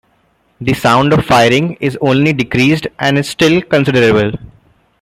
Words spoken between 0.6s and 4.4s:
sound of firing is only decreased and is still considerable.